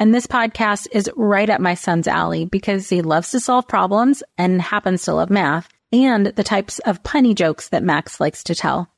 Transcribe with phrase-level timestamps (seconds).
[0.00, 4.24] And this podcast is right up my son's alley because he loves to solve problems
[4.36, 8.56] and happens to love math and the types of punny jokes that Max likes to
[8.56, 8.88] tell.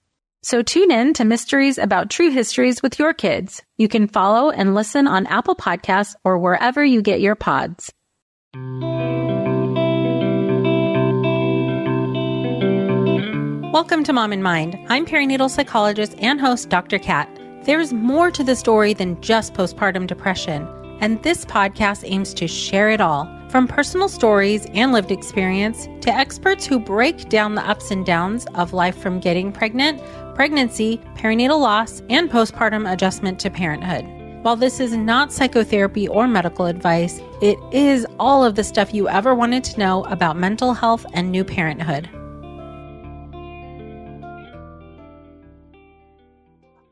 [0.43, 3.63] So tune in to Mysteries About True Histories with your kids.
[3.77, 7.93] You can follow and listen on Apple Podcasts or wherever you get your pods.
[13.71, 14.79] Welcome to Mom and Mind.
[14.89, 16.99] I'm perinatal psychologist and host Dr.
[16.99, 17.29] Kat.
[17.65, 20.67] There's more to the story than just postpartum depression
[21.01, 26.13] and this podcast aims to share it all from personal stories and lived experience to
[26.13, 30.03] experts who break down the ups and downs of life from getting pregnant,
[30.35, 34.05] pregnancy, perinatal loss, and postpartum adjustment to parenthood.
[34.43, 39.09] While this is not psychotherapy or medical advice, it is all of the stuff you
[39.09, 42.09] ever wanted to know about mental health and new parenthood.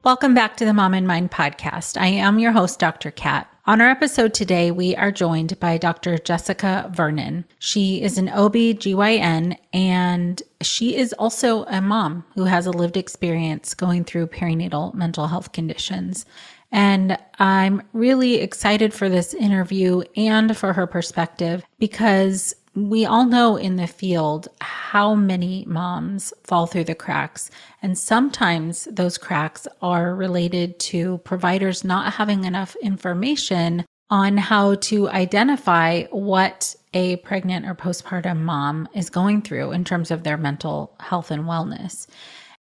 [0.02, 1.98] Welcome back to the Mom and Mind podcast.
[1.98, 3.10] I am your host, Dr.
[3.10, 3.53] Kat.
[3.66, 6.18] On our episode today, we are joined by Dr.
[6.18, 7.46] Jessica Vernon.
[7.58, 13.72] She is an OB-GYN and she is also a mom who has a lived experience
[13.72, 16.26] going through perinatal mental health conditions.
[16.72, 23.56] And I'm really excited for this interview and for her perspective because we all know
[23.56, 27.50] in the field how many moms fall through the cracks.
[27.82, 35.08] And sometimes those cracks are related to providers not having enough information on how to
[35.08, 40.94] identify what a pregnant or postpartum mom is going through in terms of their mental
[41.00, 42.06] health and wellness.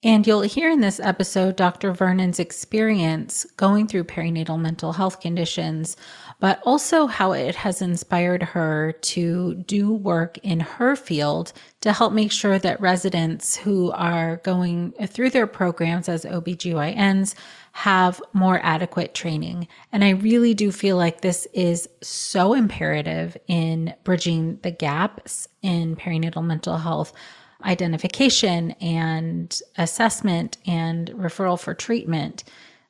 [0.04, 1.92] And you'll hear in this episode Dr.
[1.92, 5.98] Vernon's experience going through perinatal mental health conditions
[6.40, 12.14] but also how it has inspired her to do work in her field to help
[12.14, 17.34] make sure that residents who are going through their programs as OBGYNs
[17.72, 19.68] have more adequate training.
[19.92, 25.96] And I really do feel like this is so imperative in bridging the gaps in
[25.96, 27.14] perinatal mental health
[27.66, 32.44] identification and assessment and referral for treatment.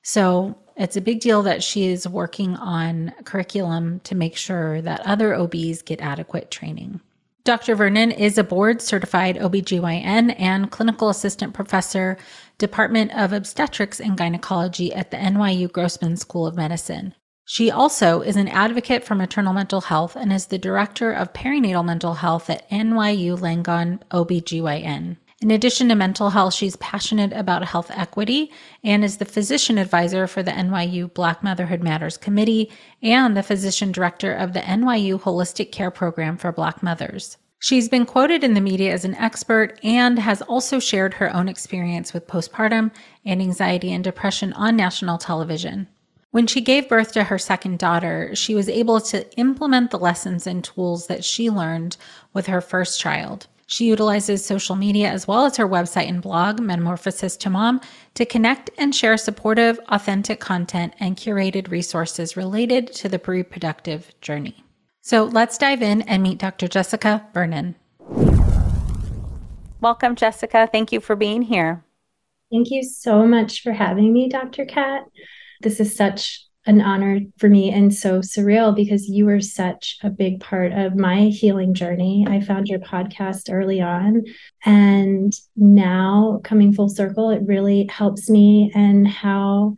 [0.03, 5.05] So it's a big deal that she is working on curriculum to make sure that
[5.05, 7.01] other OBs get adequate training.
[7.43, 7.75] Dr.
[7.75, 12.17] Vernon is a board certified OBGYN and clinical assistant professor,
[12.57, 17.13] Department of Obstetrics and Gynecology at the NYU Grossman School of Medicine.
[17.45, 21.85] She also is an advocate for maternal mental health and is the director of perinatal
[21.85, 25.15] mental health at NYU Langone OBGYN.
[25.39, 28.51] In addition to mental health, she's passionate about health equity
[28.83, 32.71] and is the physician advisor for the NYU Black Motherhood Matters Committee
[33.03, 37.37] and the physician director of the NYU Holistic Care Program for Black Mothers.
[37.59, 41.47] She's been quoted in the media as an expert and has also shared her own
[41.47, 42.91] experience with postpartum
[43.23, 45.87] and anxiety and depression on national television.
[46.31, 50.47] When she gave birth to her second daughter, she was able to implement the lessons
[50.47, 51.97] and tools that she learned
[52.33, 53.45] with her first child.
[53.69, 57.81] She utilizes social media as well as her website and blog, Metamorphosis to Mom,
[58.13, 64.63] to connect and share supportive, authentic content and curated resources related to the reproductive journey.
[65.01, 66.69] So let's dive in and meet Dr.
[66.69, 67.75] Jessica Vernon.
[69.81, 70.69] Welcome, Jessica.
[70.71, 71.83] Thank you for being here.
[72.49, 74.63] Thank you so much for having me, Dr.
[74.63, 75.03] Kat.
[75.59, 80.09] This is such an honor for me and so surreal because you were such a
[80.09, 82.27] big part of my healing journey.
[82.29, 84.23] I found your podcast early on,
[84.65, 89.75] and now coming full circle, it really helps me and how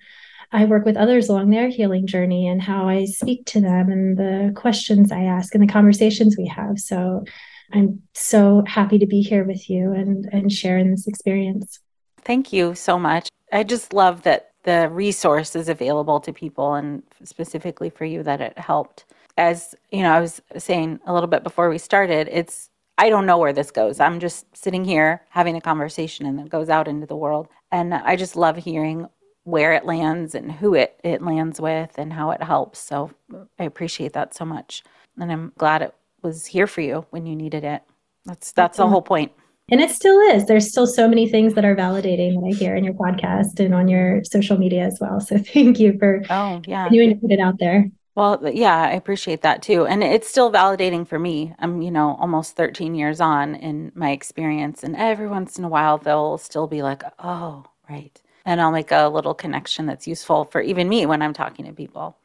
[0.51, 4.17] I work with others along their healing journey and how I speak to them and
[4.17, 6.79] the questions I ask and the conversations we have.
[6.79, 7.23] So
[7.71, 11.79] I'm so happy to be here with you and and sharing this experience.
[12.23, 13.29] Thank you so much.
[13.51, 18.57] I just love that the resources available to people and specifically for you that it
[18.57, 19.05] helped
[19.37, 22.69] as you know i was saying a little bit before we started it's
[22.99, 24.01] I don't know where this goes.
[24.01, 27.47] I'm just sitting here having a conversation and it goes out into the world.
[27.71, 29.07] And I just love hearing
[29.45, 32.77] where it lands and who it, it lands with and how it helps.
[32.77, 33.11] So
[33.57, 34.83] I appreciate that so much.
[35.17, 37.83] And I'm glad it was here for you when you needed it.
[38.25, 39.31] That's that's the whole point.
[39.71, 40.45] And it still is.
[40.45, 43.73] There's still so many things that are validating that I hear in your podcast and
[43.73, 45.19] on your social media as well.
[45.19, 47.89] So thank you for oh yeah continuing to put it out there.
[48.15, 49.85] Well, yeah, I appreciate that too.
[49.85, 51.53] And it's still validating for me.
[51.57, 54.83] I'm, you know, almost 13 years on in my experience.
[54.83, 58.19] And every once in a while, they'll still be like, oh, right.
[58.43, 61.71] And I'll make a little connection that's useful for even me when I'm talking to
[61.71, 62.17] people.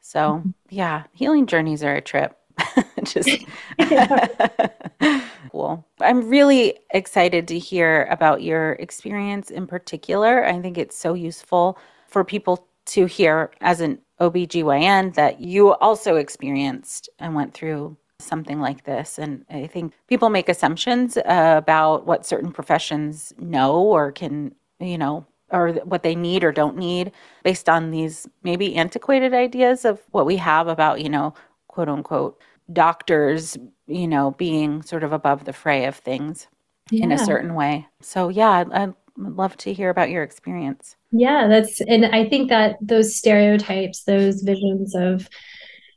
[0.00, 0.50] So, mm-hmm.
[0.70, 2.34] yeah, healing journeys are a trip.
[3.04, 3.44] Just
[5.50, 5.84] cool.
[6.00, 10.44] I'm really excited to hear about your experience in particular.
[10.44, 16.16] I think it's so useful for people to hear as an OBGYN that you also
[16.16, 19.18] experienced and went through something like this.
[19.18, 25.26] And I think people make assumptions about what certain professions know or can, you know,
[25.50, 27.12] or what they need or don't need
[27.42, 31.34] based on these maybe antiquated ideas of what we have about, you know,
[31.68, 32.40] quote unquote,
[32.72, 33.58] doctors,
[33.92, 36.48] you know, being sort of above the fray of things
[36.90, 37.04] yeah.
[37.04, 37.86] in a certain way.
[38.00, 40.96] So, yeah, I'd love to hear about your experience.
[41.10, 45.28] Yeah, that's, and I think that those stereotypes, those visions of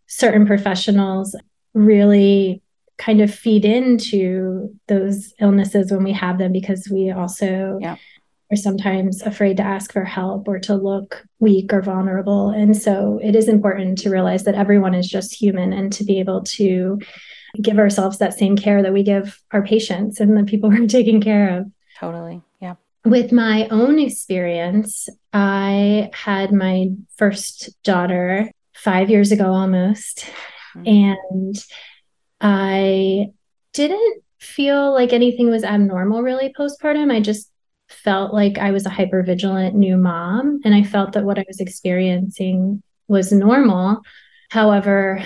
[0.07, 1.35] certain professionals
[1.73, 2.61] really
[2.97, 7.97] kind of feed into those illnesses when we have them because we also yeah.
[8.51, 12.49] are sometimes afraid to ask for help or to look weak or vulnerable.
[12.49, 16.19] And so it is important to realize that everyone is just human and to be
[16.19, 16.99] able to
[17.61, 21.21] give ourselves that same care that we give our patients and the people we're taking
[21.21, 21.71] care of.
[21.99, 22.41] Totally.
[22.59, 22.75] Yeah
[23.05, 30.25] with my own experience, I had my first daughter five years ago almost.
[30.75, 30.87] Mm-hmm.
[30.87, 31.65] And
[32.41, 33.27] I
[33.73, 37.11] didn't feel like anything was abnormal really postpartum.
[37.11, 37.49] I just
[37.87, 40.61] felt like I was a hyper vigilant new mom.
[40.65, 44.01] And I felt that what I was experiencing was normal.
[44.49, 45.23] However,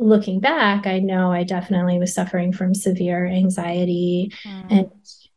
[0.00, 4.66] looking back, I know I definitely was suffering from severe anxiety mm.
[4.70, 4.90] and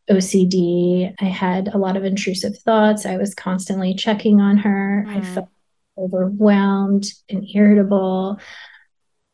[0.10, 1.13] OCD.
[1.19, 3.06] I had a lot of intrusive thoughts.
[3.06, 5.06] I was constantly checking on her.
[5.07, 5.18] Mm.
[5.18, 5.50] I felt
[5.98, 8.39] overwhelmed and irritable.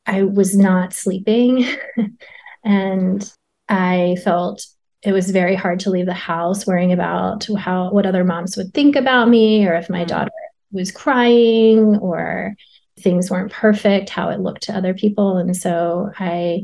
[0.05, 1.65] I was not sleeping.
[2.63, 3.31] and
[3.69, 4.65] I felt
[5.03, 8.73] it was very hard to leave the house worrying about how what other moms would
[8.73, 10.07] think about me or if my mm.
[10.07, 10.31] daughter
[10.71, 12.55] was crying or
[13.01, 15.37] things weren't perfect, how it looked to other people.
[15.37, 16.63] And so I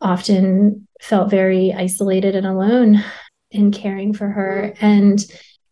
[0.00, 3.04] often felt very isolated and alone
[3.50, 4.74] in caring for her.
[4.80, 5.18] And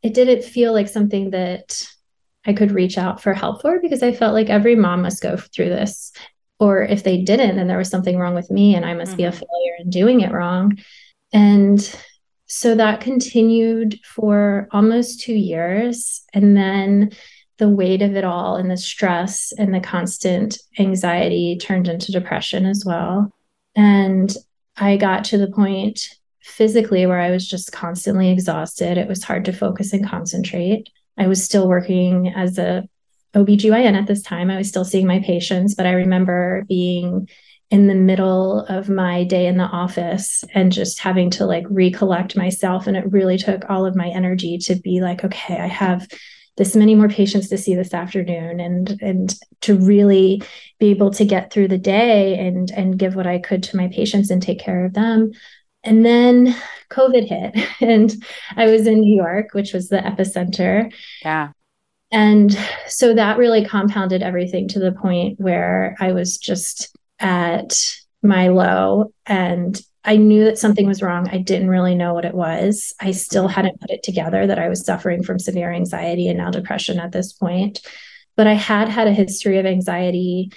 [0.02, 1.86] it didn't feel like something that
[2.46, 5.36] I could reach out for help for because I felt like every mom must go
[5.36, 6.12] through this.
[6.60, 9.16] Or if they didn't, then there was something wrong with me and I must mm-hmm.
[9.16, 9.36] be a mm-hmm.
[9.36, 10.78] failure in doing it wrong.
[11.32, 11.78] And
[12.46, 16.22] so that continued for almost two years.
[16.32, 17.12] And then
[17.58, 22.64] the weight of it all and the stress and the constant anxiety turned into depression
[22.64, 23.32] as well.
[23.76, 24.34] And
[24.76, 26.00] I got to the point
[26.40, 28.96] physically where I was just constantly exhausted.
[28.96, 30.88] It was hard to focus and concentrate.
[31.18, 32.88] I was still working as a
[33.34, 34.50] OBGYN at this time.
[34.50, 37.28] I was still seeing my patients, but I remember being
[37.70, 42.36] in the middle of my day in the office and just having to like recollect
[42.36, 42.86] myself.
[42.86, 46.08] And it really took all of my energy to be like, okay, I have
[46.58, 50.42] this many more patients to see this afternoon and and to really
[50.78, 53.88] be able to get through the day and and give what I could to my
[53.88, 55.32] patients and take care of them
[55.84, 56.54] and then
[56.90, 58.12] COVID hit, and
[58.56, 60.92] I was in New York, which was the epicenter.
[61.22, 61.50] Yeah.
[62.10, 67.78] And so that really compounded everything to the point where I was just at
[68.22, 71.28] my low and I knew that something was wrong.
[71.28, 72.94] I didn't really know what it was.
[72.98, 73.52] I still mm-hmm.
[73.52, 77.12] hadn't put it together that I was suffering from severe anxiety and now depression at
[77.12, 77.86] this point.
[78.34, 80.50] But I had had a history of anxiety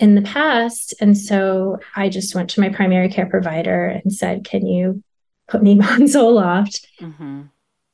[0.00, 0.92] in the past.
[1.00, 5.04] And so I just went to my primary care provider and said, Can you
[5.46, 6.84] put me on Zoloft?
[7.00, 7.42] Mm-hmm.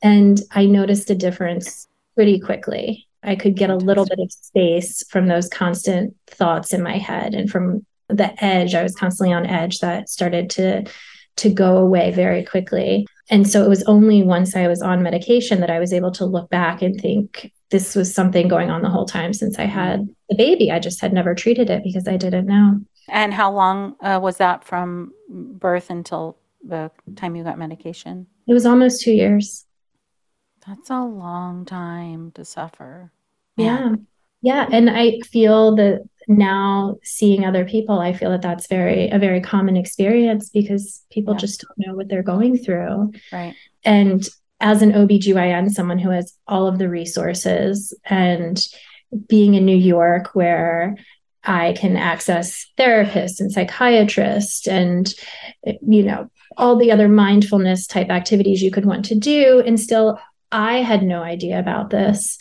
[0.01, 3.07] And I noticed a difference pretty quickly.
[3.21, 7.35] I could get a little bit of space from those constant thoughts in my head
[7.35, 8.75] and from the edge.
[8.75, 10.85] I was constantly on edge that started to
[11.37, 13.05] to go away very quickly.
[13.29, 16.25] And so it was only once I was on medication that I was able to
[16.25, 20.07] look back and think, this was something going on the whole time since I had
[20.29, 20.71] the baby.
[20.71, 22.79] I just had never treated it because I didn't know.
[23.09, 28.27] And how long uh, was that from birth until the time you got medication?
[28.47, 29.65] It was almost two years.
[30.65, 33.11] That's a long time to suffer.
[33.57, 33.95] Yeah.
[34.41, 34.67] Yeah.
[34.71, 39.41] And I feel that now seeing other people, I feel that that's very, a very
[39.41, 41.39] common experience because people yeah.
[41.39, 43.13] just don't know what they're going through.
[43.31, 43.55] Right.
[43.83, 44.27] And
[44.59, 48.65] as an OBGYN, someone who has all of the resources and
[49.27, 50.97] being in New York where
[51.43, 55.13] I can access therapists and psychiatrists and,
[55.63, 59.63] you know, all the other mindfulness type activities you could want to do.
[59.65, 60.19] And still,
[60.51, 62.37] I had no idea about this.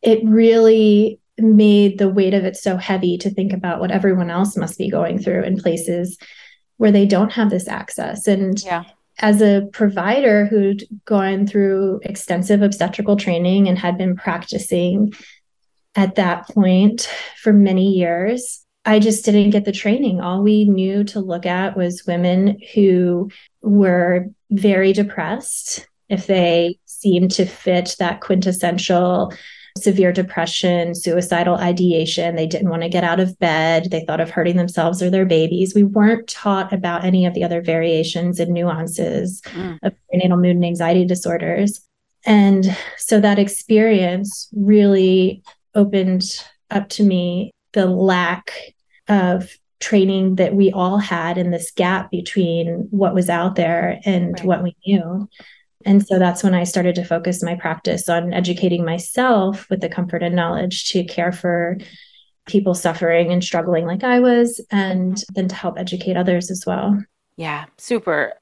[0.00, 4.56] It really made the weight of it so heavy to think about what everyone else
[4.56, 6.18] must be going through in places
[6.76, 8.26] where they don't have this access.
[8.26, 8.84] And yeah.
[9.18, 15.12] as a provider who'd gone through extensive obstetrical training and had been practicing
[15.94, 18.64] at that point for many years.
[18.84, 20.20] I just didn't get the training.
[20.20, 23.30] All we knew to look at was women who
[23.60, 29.34] were very depressed, if they seemed to fit that quintessential
[29.82, 32.36] severe depression, suicidal ideation.
[32.36, 33.90] They didn't want to get out of bed.
[33.90, 35.74] They thought of hurting themselves or their babies.
[35.74, 39.78] We weren't taught about any of the other variations and nuances mm.
[39.82, 41.80] of perinatal mood and anxiety disorders.
[42.26, 45.42] And so that experience really
[45.74, 46.24] opened
[46.70, 48.52] up to me the lack
[49.08, 54.34] of training that we all had in this gap between what was out there and
[54.34, 54.44] right.
[54.44, 55.28] what we knew.
[55.84, 59.88] And so that's when I started to focus my practice on educating myself with the
[59.88, 61.78] comfort and knowledge to care for
[62.46, 67.00] people suffering and struggling like I was, and then to help educate others as well.
[67.36, 68.32] Yeah, super.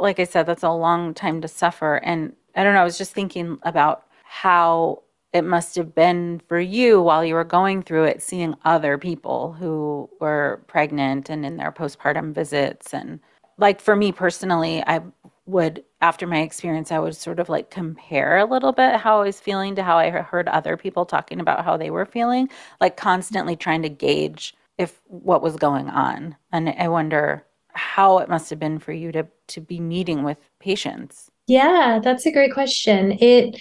[0.00, 1.96] Like I said, that's a long time to suffer.
[1.96, 6.60] And I don't know, I was just thinking about how it must have been for
[6.60, 11.56] you while you were going through it, seeing other people who were pregnant and in
[11.56, 12.92] their postpartum visits.
[12.92, 13.20] And
[13.56, 15.00] like for me personally, I
[15.52, 19.26] would, after my experience, I would sort of like compare a little bit how I
[19.26, 22.48] was feeling to how I heard other people talking about how they were feeling,
[22.80, 26.36] like constantly trying to gauge if what was going on.
[26.50, 30.38] And I wonder how it must have been for you to to be meeting with
[30.58, 31.30] patients.
[31.46, 33.12] Yeah, that's a great question.
[33.20, 33.60] It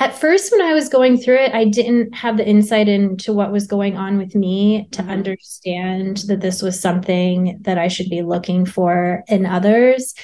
[0.00, 3.52] at first when i was going through it i didn't have the insight into what
[3.52, 5.10] was going on with me to mm-hmm.
[5.10, 10.14] understand that this was something that i should be looking for in others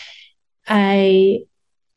[0.66, 1.38] i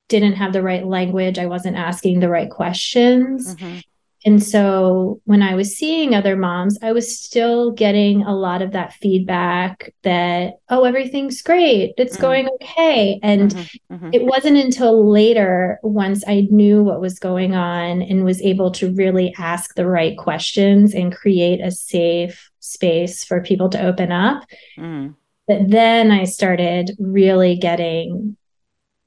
[0.10, 3.80] didn't have the right language i wasn't asking the right questions mm-hmm.
[4.28, 8.74] And so when I was seeing other moms, I was still getting a lot of
[8.74, 12.22] that feedback that, oh, everything's great, it's mm-hmm.
[12.22, 13.22] going okay.
[13.24, 13.96] And mm-hmm.
[13.96, 14.10] Mm-hmm.
[14.12, 18.92] it wasn't until later, once I knew what was going on and was able to
[18.94, 24.44] really ask the right questions and create a safe space for people to open up,
[24.78, 25.16] mm.
[25.48, 28.36] that then I started really getting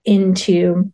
[0.04, 0.92] into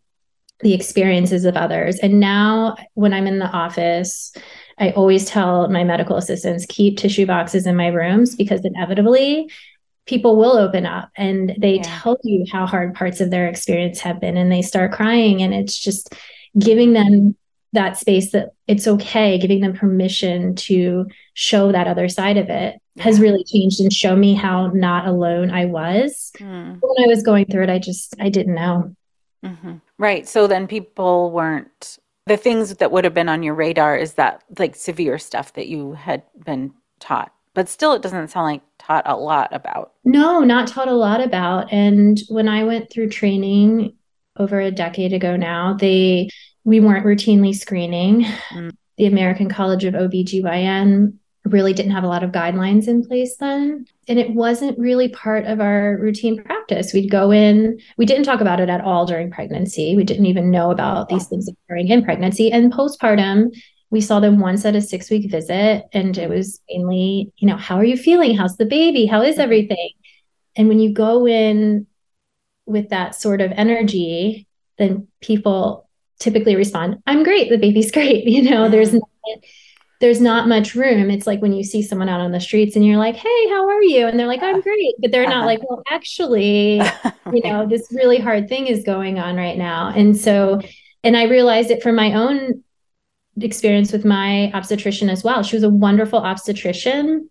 [0.61, 1.99] the experiences of others.
[1.99, 4.33] And now, when I'm in the office,
[4.79, 9.51] I always tell my medical assistants keep tissue boxes in my rooms because inevitably
[10.05, 11.99] people will open up and they yeah.
[11.99, 15.41] tell you how hard parts of their experience have been and they start crying.
[15.41, 16.15] And it's just
[16.57, 17.35] giving them
[17.73, 22.79] that space that it's okay, giving them permission to show that other side of it.
[22.99, 26.31] Has really changed and show me how not alone I was.
[26.39, 26.79] Mm.
[26.81, 28.95] When I was going through it, I just, I didn't know.
[29.43, 29.75] Mm-hmm.
[29.97, 30.27] Right.
[30.27, 34.43] So then people weren't the things that would have been on your radar is that
[34.59, 37.31] like severe stuff that you had been taught.
[37.53, 39.93] But still it doesn't sound like taught a lot about.
[40.03, 41.71] No, not taught a lot about.
[41.71, 43.95] And when I went through training
[44.37, 46.29] over a decade ago now, they
[46.63, 48.25] we weren't routinely screening.
[48.51, 48.71] Mm.
[48.97, 51.13] The American College of OBGYN
[51.51, 53.85] really didn't have a lot of guidelines in place then.
[54.07, 56.93] And it wasn't really part of our routine practice.
[56.93, 59.95] We'd go in, we didn't talk about it at all during pregnancy.
[59.95, 62.51] We didn't even know about these things occurring in pregnancy.
[62.51, 63.55] And postpartum,
[63.89, 65.85] we saw them once at a six week visit.
[65.93, 68.35] And it was mainly, you know, how are you feeling?
[68.35, 69.05] How's the baby?
[69.05, 69.91] How is everything?
[70.55, 71.87] And when you go in
[72.65, 75.87] with that sort of energy, then people
[76.19, 77.49] typically respond, I'm great.
[77.49, 78.25] The baby's great.
[78.25, 78.71] You know, mm-hmm.
[78.71, 79.09] there's not
[79.99, 81.09] there's not much room.
[81.09, 83.67] It's like when you see someone out on the streets and you're like, "Hey, how
[83.67, 86.81] are you?" and they're like, "I'm great," but they're not like, "Well, actually,
[87.31, 90.61] you know, this really hard thing is going on right now." And so,
[91.03, 92.63] and I realized it from my own
[93.39, 95.43] experience with my obstetrician as well.
[95.43, 97.29] She was a wonderful obstetrician.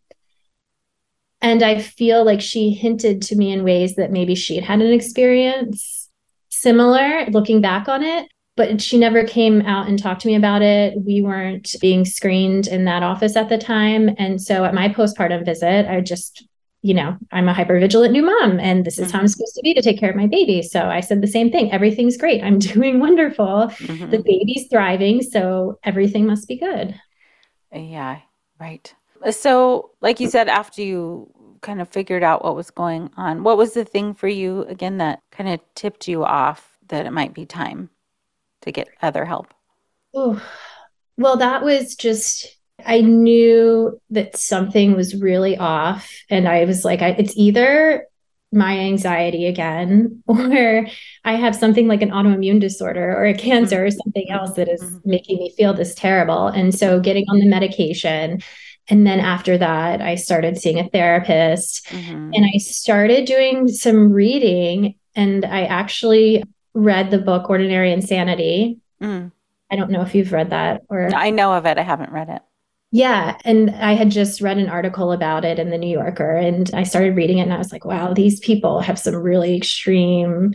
[1.43, 4.93] And I feel like she hinted to me in ways that maybe she'd had an
[4.93, 6.09] experience
[6.49, 10.63] similar looking back on it but she never came out and talked to me about
[10.63, 10.99] it.
[11.05, 14.15] We weren't being screened in that office at the time.
[14.19, 16.49] And so at my postpartum visit, I just,
[16.81, 19.13] you know, I'm a hypervigilant new mom and this is mm-hmm.
[19.13, 19.33] how I'm mm-hmm.
[19.33, 20.63] supposed to be to take care of my baby.
[20.63, 21.71] So I said the same thing.
[21.71, 22.43] Everything's great.
[22.43, 23.71] I'm doing wonderful.
[23.79, 24.11] Mm-hmm.
[24.11, 25.23] The baby's thriving.
[25.23, 26.99] So everything must be good.
[27.73, 28.21] Yeah,
[28.59, 28.95] right.
[29.31, 33.59] So, like you said, after you kind of figured out what was going on, what
[33.59, 37.35] was the thing for you again that kind of tipped you off that it might
[37.35, 37.91] be time
[38.67, 39.53] to get other help?
[40.15, 40.43] Oh,
[41.17, 46.13] well, that was just I knew that something was really off.
[46.29, 48.07] And I was like, I, it's either
[48.53, 50.87] my anxiety again, or
[51.25, 54.83] I have something like an autoimmune disorder or a cancer or something else that is
[54.83, 55.11] mm-hmm.
[55.11, 56.49] making me feel this terrible.
[56.49, 58.41] And so getting on the medication.
[58.89, 62.31] And then after that, I started seeing a therapist mm-hmm.
[62.35, 64.95] and I started doing some reading.
[65.17, 66.45] And I actually
[66.77, 68.79] read the book Ordinary Insanity.
[69.03, 69.33] Mm.
[69.71, 71.79] I don't know if you've read that or I know of it.
[71.79, 72.43] I haven't read it.
[72.93, 73.37] Yeah.
[73.45, 76.85] And I had just read an article about it in the New Yorker and I
[76.85, 80.55] started reading it and I was like, wow, these people have some really extreme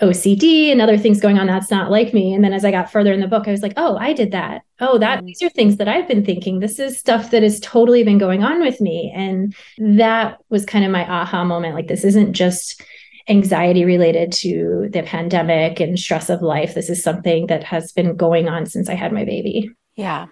[0.00, 1.46] OCD and other things going on.
[1.46, 2.32] That's not like me.
[2.32, 4.32] And then as I got further in the book, I was like, oh, I did
[4.32, 4.62] that.
[4.80, 5.26] Oh, that mm.
[5.26, 6.60] these are things that I've been thinking.
[6.60, 9.12] This is stuff that has totally been going on with me.
[9.14, 11.74] And that was kind of my aha moment.
[11.74, 12.82] Like, this isn't just
[13.28, 16.74] anxiety related to the pandemic and stress of life.
[16.74, 19.70] This is something that has been going on since I had my baby.
[19.96, 20.26] Yeah.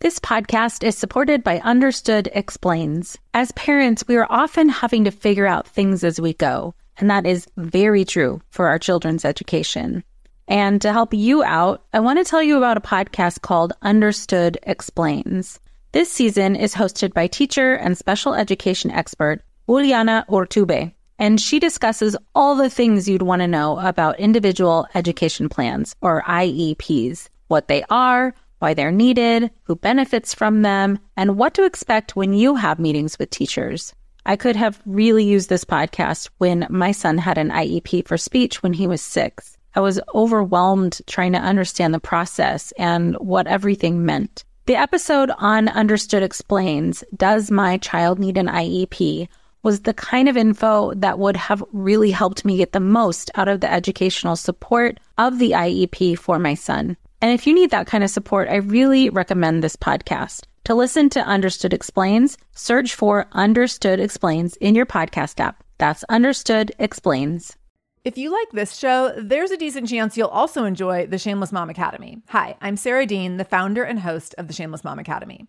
[0.00, 3.16] This podcast is supported by Understood Explains.
[3.32, 7.26] As parents, we are often having to figure out things as we go, and that
[7.26, 10.04] is very true for our children's education.
[10.48, 14.58] And to help you out, I want to tell you about a podcast called Understood
[14.64, 15.58] Explains.
[15.92, 22.16] This season is hosted by teacher and special education expert Juliana Urtubey, and she discusses
[22.34, 27.84] all the things you'd want to know about individual education plans, or IEPs, what they
[27.90, 32.78] are, why they're needed, who benefits from them, and what to expect when you have
[32.78, 33.94] meetings with teachers.
[34.24, 38.62] I could have really used this podcast when my son had an IEP for speech
[38.62, 39.56] when he was six.
[39.76, 44.44] I was overwhelmed trying to understand the process and what everything meant.
[44.64, 49.28] The episode on Understood Explains Does My Child Need an IEP?
[49.66, 53.48] Was the kind of info that would have really helped me get the most out
[53.48, 56.96] of the educational support of the IEP for my son.
[57.20, 60.44] And if you need that kind of support, I really recommend this podcast.
[60.66, 65.64] To listen to Understood Explains, search for Understood Explains in your podcast app.
[65.78, 67.56] That's Understood Explains.
[68.04, 71.70] If you like this show, there's a decent chance you'll also enjoy the Shameless Mom
[71.70, 72.22] Academy.
[72.28, 75.48] Hi, I'm Sarah Dean, the founder and host of the Shameless Mom Academy.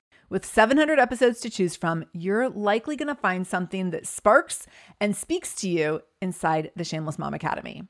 [0.31, 4.65] With 700 episodes to choose from, you're likely going to find something that sparks
[4.97, 7.83] and speaks to you inside the Shameless Mom Academy.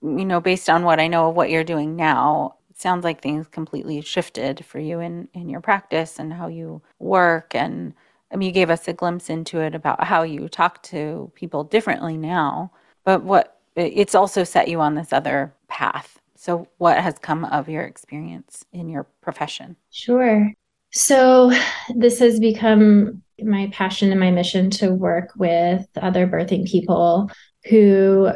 [0.00, 3.20] You know, based on what I know of what you're doing now, it sounds like
[3.20, 7.92] things completely shifted for you in, in your practice and how you work and
[8.32, 11.64] I mean, you gave us a glimpse into it about how you talk to people
[11.64, 12.72] differently now,
[13.04, 16.18] but what it's also set you on this other path.
[16.34, 19.76] So, what has come of your experience in your profession?
[19.90, 20.50] Sure.
[20.92, 21.52] So,
[21.94, 27.30] this has become my passion and my mission to work with other birthing people
[27.68, 28.30] who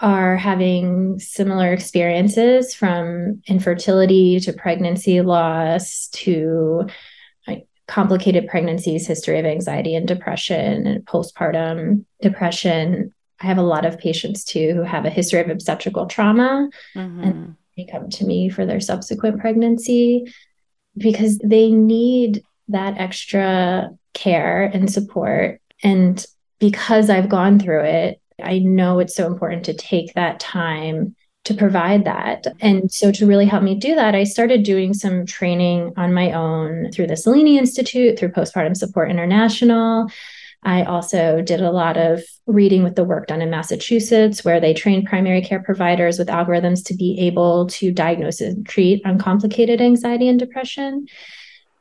[0.00, 6.86] are having similar experiences from infertility to pregnancy loss to
[7.86, 13.12] complicated pregnancies, history of anxiety and depression, and postpartum depression.
[13.40, 17.20] I have a lot of patients too who have a history of obstetrical trauma mm-hmm.
[17.20, 20.32] and they come to me for their subsequent pregnancy
[20.96, 25.60] because they need that extra care and support.
[25.82, 26.24] And
[26.58, 31.54] because I've gone through it, I know it's so important to take that time to
[31.54, 32.46] provide that.
[32.60, 36.32] And so, to really help me do that, I started doing some training on my
[36.32, 40.08] own through the Seleni Institute, through Postpartum Support International.
[40.64, 44.72] I also did a lot of reading with the work done in Massachusetts, where they
[44.74, 50.28] train primary care providers with algorithms to be able to diagnose and treat uncomplicated anxiety
[50.28, 51.06] and depression.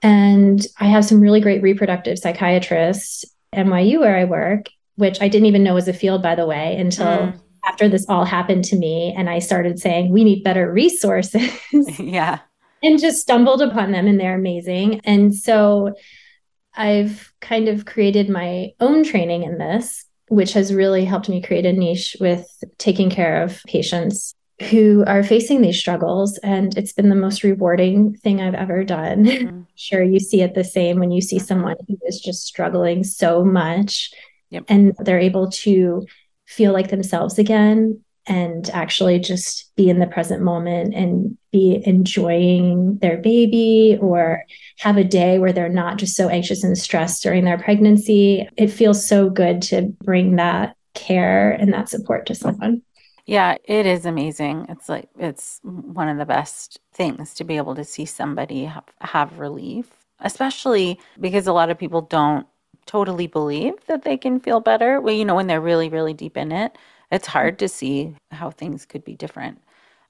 [0.01, 3.23] And I have some really great reproductive psychiatrists,
[3.55, 6.77] NYU, where I work, which I didn't even know was a field, by the way,
[6.77, 7.07] until.
[7.07, 11.49] Mm after this all happened to me and I started saying, we need better resources.
[11.99, 12.39] yeah.
[12.81, 14.99] And just stumbled upon them and they're amazing.
[15.05, 15.95] And so
[16.75, 21.65] I've kind of created my own training in this, which has really helped me create
[21.65, 24.35] a niche with taking care of patients
[24.69, 26.37] who are facing these struggles.
[26.39, 29.25] And it's been the most rewarding thing I've ever done.
[29.43, 29.61] Mm-hmm.
[29.75, 31.45] sure, you see it the same when you see mm-hmm.
[31.45, 34.11] someone who is just struggling so much
[34.49, 34.63] yep.
[34.69, 36.05] and they're able to
[36.45, 42.97] feel like themselves again and actually just be in the present moment and be enjoying
[42.99, 44.43] their baby or
[44.79, 48.47] have a day where they're not just so anxious and stressed during their pregnancy.
[48.57, 52.81] It feels so good to bring that care and that support to someone.
[53.25, 54.65] Yeah, it is amazing.
[54.69, 58.83] It's like it's one of the best things to be able to see somebody have,
[58.99, 59.87] have relief,
[60.19, 62.45] especially because a lot of people don't
[62.85, 64.99] totally believe that they can feel better.
[64.99, 66.77] Well, you know, when they're really, really deep in it,
[67.13, 69.61] it's hard to see how things could be different.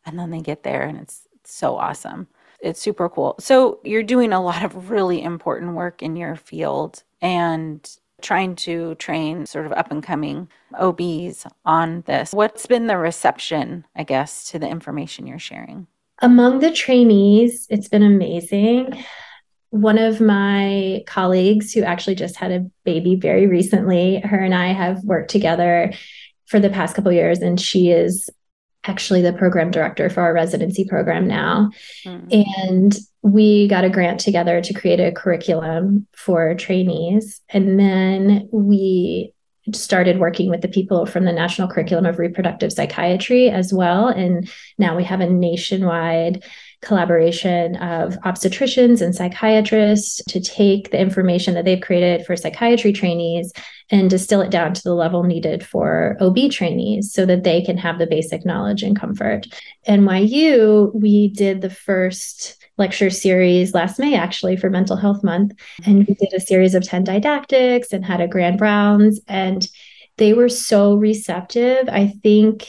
[0.05, 2.27] And then they get there and it's, so awesome.
[2.61, 3.35] It's super cool.
[3.37, 7.85] So you're doing a lot of really important work in your field and
[8.21, 10.47] trying to train sort of up and coming
[10.79, 12.31] OBs on this.
[12.31, 15.87] What's been the reception, I guess, to the information you're sharing?
[16.21, 19.03] Among the trainees, it's been amazing.
[19.71, 24.67] One of my colleagues who actually just had a baby very recently, her and I
[24.67, 25.91] have worked together
[26.53, 28.29] for the past couple years and she is
[28.83, 31.71] actually the program director for our residency program now.
[32.05, 32.45] Mm.
[32.61, 37.41] And we got a grant together to create a curriculum for trainees.
[37.49, 39.33] And then we
[39.73, 44.09] started working with the people from the National Curriculum of Reproductive Psychiatry as well.
[44.09, 46.43] And now we have a nationwide
[46.83, 53.51] collaboration of obstetricians and psychiatrists to take the information that they've created for psychiatry trainees
[53.89, 57.77] and distill it down to the level needed for OB trainees so that they can
[57.77, 59.47] have the basic knowledge and comfort.
[59.87, 65.53] NYU, we did the first lecture series last May, actually, for Mental Health Month.
[65.85, 69.21] And we did a series of 10 didactics and had a grand rounds.
[69.27, 69.67] And
[70.17, 71.87] they were so receptive.
[71.89, 72.67] I think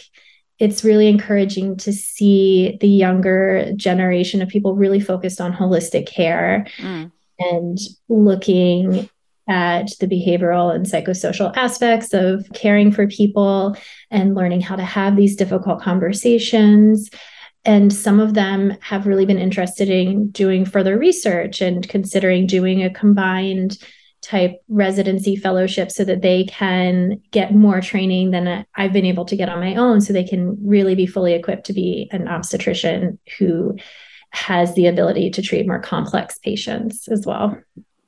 [0.58, 6.66] it's really encouraging to see the younger generation of people really focused on holistic care
[6.78, 7.10] mm.
[7.38, 9.08] and looking
[9.48, 13.76] at the behavioral and psychosocial aspects of caring for people
[14.10, 17.10] and learning how to have these difficult conversations
[17.64, 22.82] and some of them have really been interested in doing further research and considering doing
[22.82, 23.78] a combined
[24.24, 29.36] type residency fellowship so that they can get more training than I've been able to
[29.36, 33.18] get on my own so they can really be fully equipped to be an obstetrician
[33.38, 33.76] who
[34.30, 37.56] has the ability to treat more complex patients as well.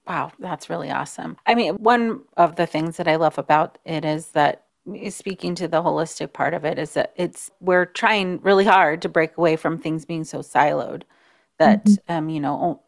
[0.09, 1.37] Wow, that's really awesome.
[1.46, 4.64] I mean, one of the things that I love about it is that
[5.11, 9.09] speaking to the holistic part of it is that it's we're trying really hard to
[9.09, 11.02] break away from things being so siloed
[11.59, 12.12] that mm-hmm.
[12.12, 12.81] um you know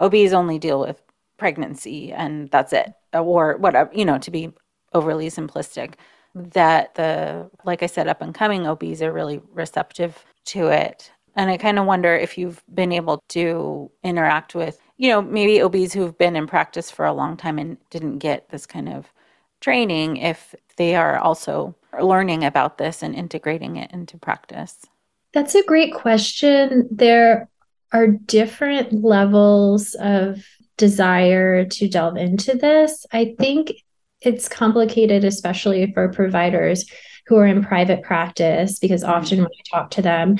[0.00, 1.01] OBs only deal with
[1.42, 4.52] pregnancy and that's it or whatever uh, you know to be
[4.94, 5.94] overly simplistic
[6.34, 11.50] that the like I said up and coming OBs are really receptive to it and
[11.50, 15.92] I kind of wonder if you've been able to interact with you know maybe OBs
[15.92, 19.12] who've been in practice for a long time and didn't get this kind of
[19.60, 24.86] training if they are also learning about this and integrating it into practice?
[25.32, 26.88] That's a great question.
[26.90, 27.48] There
[27.92, 30.44] are different levels of
[30.76, 33.06] desire to delve into this.
[33.12, 33.72] I think
[34.20, 36.84] it's complicated, especially for providers
[37.26, 40.38] who are in private practice, because often when I talk to them,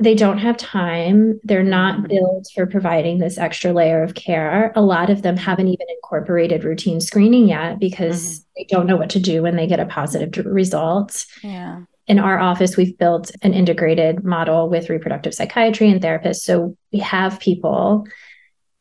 [0.00, 1.40] they don't have time.
[1.42, 2.06] They're not mm-hmm.
[2.08, 4.72] built for providing this extra layer of care.
[4.76, 8.42] A lot of them haven't even incorporated routine screening yet because mm-hmm.
[8.56, 11.26] they don't know what to do when they get a positive result.
[11.42, 11.82] Yeah.
[12.06, 16.40] In our office, we've built an integrated model with reproductive psychiatry and therapists.
[16.40, 18.06] So we have people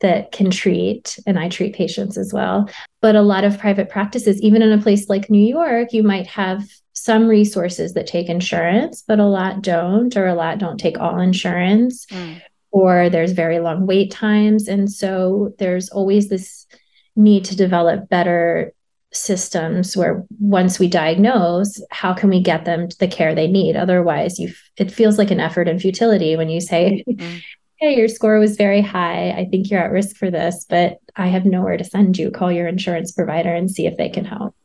[0.01, 2.69] that can treat, and I treat patients as well.
[3.01, 6.27] But a lot of private practices, even in a place like New York, you might
[6.27, 10.99] have some resources that take insurance, but a lot don't, or a lot don't take
[10.99, 12.41] all insurance, mm.
[12.71, 14.67] or there's very long wait times.
[14.67, 16.67] And so there's always this
[17.15, 18.73] need to develop better
[19.11, 23.75] systems where once we diagnose how can we get them to the care they need
[23.75, 27.37] otherwise you it feels like an effort and futility when you say mm-hmm.
[27.79, 31.27] Hey your score was very high i think you're at risk for this but i
[31.27, 34.55] have nowhere to send you call your insurance provider and see if they can help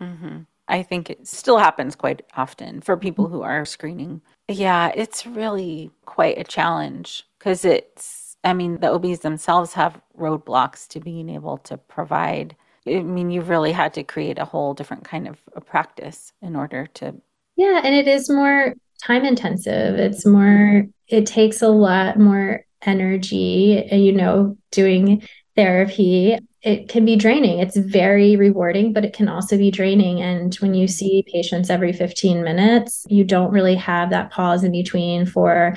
[0.00, 0.38] mm-hmm.
[0.68, 4.20] I think it still happens quite often for people who are screening.
[4.48, 10.88] Yeah, it's really quite a challenge because it's, I mean, the OBs themselves have roadblocks
[10.88, 12.56] to being able to provide.
[12.86, 16.56] I mean, you've really had to create a whole different kind of a practice in
[16.56, 17.14] order to
[17.56, 19.96] Yeah, and it is more time intensive.
[19.96, 25.22] It's more, it takes a lot more energy, uh, you know, doing
[25.54, 26.38] therapy.
[26.62, 27.60] It can be draining.
[27.60, 30.20] It's very rewarding, but it can also be draining.
[30.20, 34.72] And when you see patients every 15 minutes, you don't really have that pause in
[34.72, 35.76] between for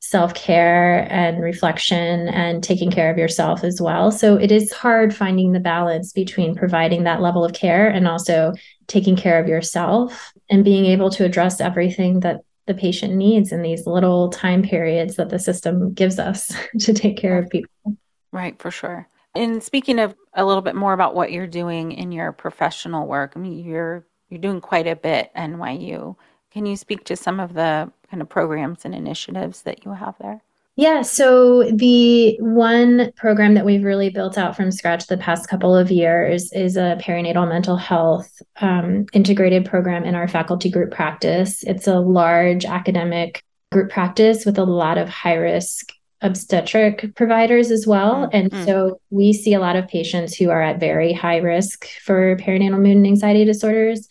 [0.00, 4.10] self care and reflection and taking care of yourself as well.
[4.10, 8.52] So it is hard finding the balance between providing that level of care and also
[8.88, 13.62] taking care of yourself and being able to address everything that the patient needs in
[13.62, 17.96] these little time periods that the system gives us to take care of people.
[18.32, 19.08] Right, for sure.
[19.34, 23.32] And speaking of a little bit more about what you're doing in your professional work,
[23.36, 26.16] I mean, you're you're doing quite a bit at NYU.
[26.52, 30.16] Can you speak to some of the kind of programs and initiatives that you have
[30.20, 30.42] there?
[30.80, 35.76] Yeah, so the one program that we've really built out from scratch the past couple
[35.76, 41.62] of years is a perinatal mental health um, integrated program in our faculty group practice.
[41.64, 47.86] It's a large academic group practice with a lot of high risk obstetric providers as
[47.86, 48.28] well.
[48.28, 48.36] Mm-hmm.
[48.56, 52.36] And so we see a lot of patients who are at very high risk for
[52.36, 54.08] perinatal mood and anxiety disorders.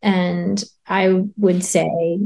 [0.00, 2.20] And I would say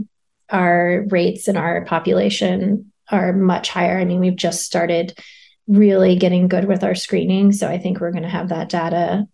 [0.50, 3.98] our rates in our population are much higher.
[3.98, 5.18] I mean, we've just started
[5.66, 7.52] really getting good with our screening.
[7.52, 9.26] So I think we're going to have that data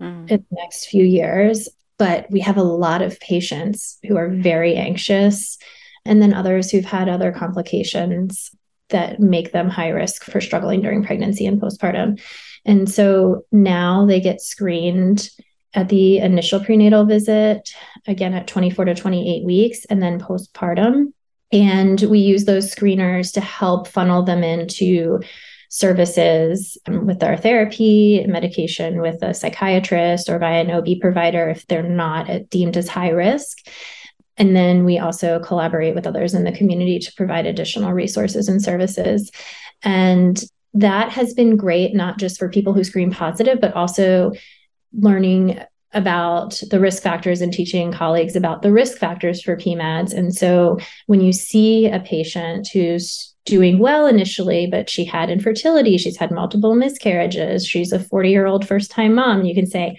[0.00, 0.30] mm.
[0.30, 1.68] in the next few years.
[1.98, 5.58] But we have a lot of patients who are very anxious,
[6.04, 8.50] and then others who've had other complications
[8.90, 12.20] that make them high risk for struggling during pregnancy and postpartum.
[12.64, 15.28] And so now they get screened
[15.74, 17.70] at the initial prenatal visit,
[18.06, 21.12] again at 24 to 28 weeks, and then postpartum.
[21.52, 25.20] And we use those screeners to help funnel them into
[25.70, 31.66] services um, with our therapy, medication with a psychiatrist or via an OB provider if
[31.66, 33.58] they're not deemed as high risk.
[34.36, 38.62] And then we also collaborate with others in the community to provide additional resources and
[38.62, 39.30] services.
[39.82, 40.42] And
[40.74, 44.32] that has been great, not just for people who screen positive, but also
[44.92, 45.60] learning
[45.94, 50.12] about the risk factors and teaching colleagues about the risk factors for PMADS.
[50.12, 55.96] And so when you see a patient who's doing well initially, but she had infertility,
[55.96, 59.98] she's had multiple miscarriages, she's a 40 year old first time mom, you can say,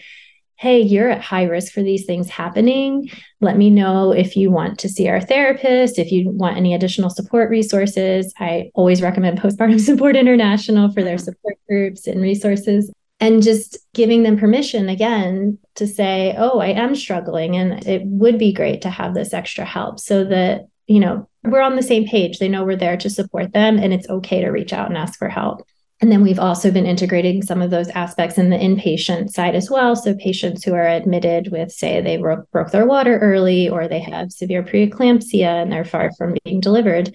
[0.58, 3.10] Hey, you're at high risk for these things happening.
[3.40, 7.10] Let me know if you want to see our therapist, if you want any additional
[7.10, 8.34] support resources.
[8.40, 14.24] I always recommend Postpartum Support International for their support groups and resources and just giving
[14.24, 18.90] them permission again to say oh i am struggling and it would be great to
[18.90, 20.00] have this extra help.
[20.00, 22.40] So that you know we're on the same page.
[22.40, 25.18] They know we're there to support them and it's okay to reach out and ask
[25.18, 25.64] for help.
[26.02, 29.70] And then we've also been integrating some of those aspects in the inpatient side as
[29.70, 29.98] well.
[29.98, 34.00] So patients who are admitted with, say, they broke, broke their water early or they
[34.00, 37.14] have severe preeclampsia and they're far from being delivered,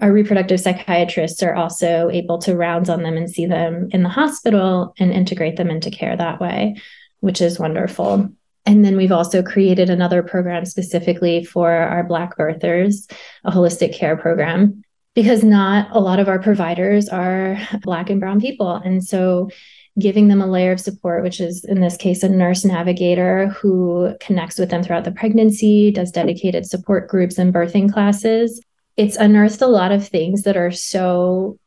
[0.00, 4.08] our reproductive psychiatrists are also able to round on them and see them in the
[4.08, 6.76] hospital and integrate them into care that way,
[7.20, 8.30] which is wonderful.
[8.64, 13.10] And then we've also created another program specifically for our Black birthers,
[13.44, 14.82] a holistic care program,
[15.14, 18.74] because not a lot of our providers are Black and Brown people.
[18.74, 19.50] And so
[19.98, 24.14] giving them a layer of support, which is in this case a nurse navigator who
[24.20, 28.60] connects with them throughout the pregnancy, does dedicated support groups and birthing classes,
[28.98, 31.58] it's unearthed a lot of things that are so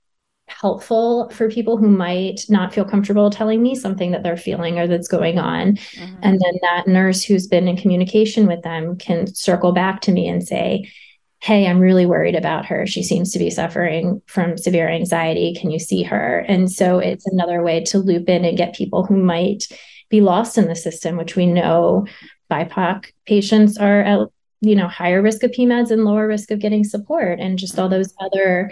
[0.48, 4.86] helpful for people who might not feel comfortable telling me something that they're feeling or
[4.86, 5.78] that's going on.
[5.78, 6.20] Mm-hmm.
[6.22, 10.28] And then that nurse who's been in communication with them can circle back to me
[10.28, 10.91] and say,
[11.39, 12.86] Hey, I'm really worried about her.
[12.86, 15.56] She seems to be suffering from severe anxiety.
[15.60, 16.46] Can you see her?
[16.48, 19.67] And so it's another way to loop in and get people who might
[20.10, 22.06] be lost in the system, which we know
[22.52, 24.28] BIPOC patients are at
[24.62, 27.89] you know higher risk of PMADs and lower risk of getting support and just all
[27.89, 28.71] those other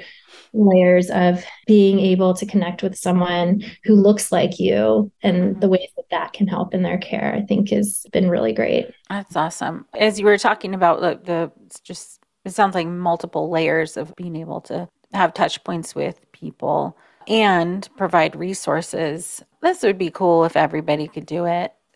[0.53, 5.89] layers of being able to connect with someone who looks like you and the ways
[5.95, 8.87] that that can help in their care i think has been really great.
[9.09, 9.85] That's awesome.
[9.97, 11.51] As you were talking about the, the
[11.83, 16.97] just it sounds like multiple layers of being able to have touch points with people
[17.27, 19.43] and provide resources.
[19.61, 21.73] This would be cool if everybody could do it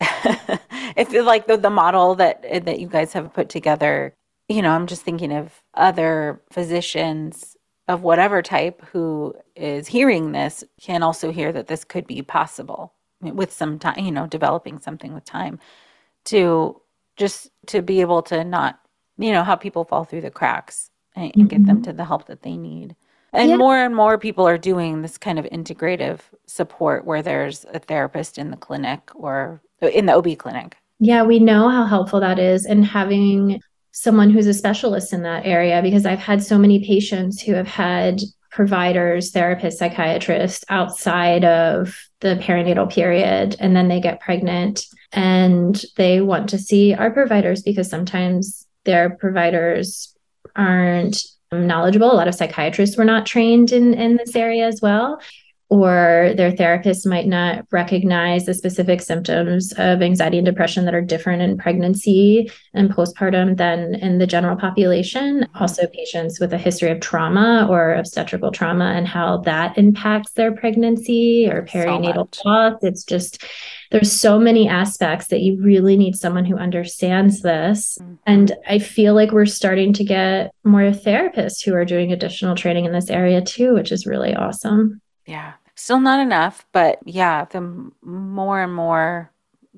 [0.96, 4.14] if like the, the model that that you guys have put together
[4.48, 10.64] you know i'm just thinking of other physicians of whatever type who is hearing this
[10.80, 15.14] can also hear that this could be possible with some time you know developing something
[15.14, 15.58] with time
[16.24, 16.80] to
[17.16, 18.80] just to be able to not
[19.16, 21.84] you know how people fall through the cracks and, and get them mm-hmm.
[21.84, 22.96] to the help that they need
[23.34, 23.56] and yeah.
[23.56, 28.38] more and more people are doing this kind of integrative support where there's a therapist
[28.38, 30.76] in the clinic or in the OB clinic.
[31.00, 32.64] Yeah, we know how helpful that is.
[32.64, 37.40] And having someone who's a specialist in that area because I've had so many patients
[37.40, 38.20] who have had
[38.50, 46.20] providers, therapists, psychiatrists outside of the perinatal period and then they get pregnant and they
[46.20, 50.14] want to see our providers because sometimes their providers
[50.56, 51.22] aren't
[51.60, 52.12] knowledgeable.
[52.12, 55.20] A lot of psychiatrists were not trained in, in this area as well
[55.74, 61.00] or their therapist might not recognize the specific symptoms of anxiety and depression that are
[61.00, 65.48] different in pregnancy and postpartum than in the general population.
[65.56, 70.54] Also, patients with a history of trauma or obstetrical trauma and how that impacts their
[70.54, 72.78] pregnancy or perinatal so loss.
[72.82, 73.42] It's just,
[73.90, 77.98] there's so many aspects that you really need someone who understands this.
[78.00, 78.14] Mm-hmm.
[78.26, 82.84] And I feel like we're starting to get more therapists who are doing additional training
[82.84, 85.00] in this area too, which is really awesome.
[85.26, 85.54] Yeah.
[85.76, 89.30] Still not enough, but yeah, the more and more